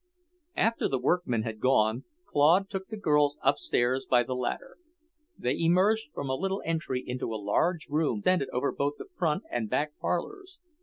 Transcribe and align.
After 0.57 0.87
the 0.87 0.97
workmen 0.97 1.43
had 1.43 1.59
gone, 1.59 2.05
Claude 2.25 2.71
took 2.71 2.87
the 2.87 2.97
girls 2.97 3.37
upstairs 3.43 4.07
by 4.07 4.23
the 4.23 4.33
ladder. 4.33 4.77
They 5.37 5.55
emerged 5.59 6.09
from 6.11 6.27
a 6.27 6.33
little 6.33 6.63
entry 6.65 7.03
into 7.05 7.31
a 7.31 7.35
large 7.35 7.87
room 7.87 8.17
which 8.17 8.21
extended 8.23 8.49
over 8.49 8.71
both 8.71 8.95
the 8.97 9.05
front 9.19 9.43
and 9.51 9.69
back 9.69 9.95
parlours. 9.99 10.57